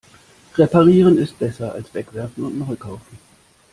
[0.57, 3.19] Reparieren ist besser als wegwerfen und neu kaufen.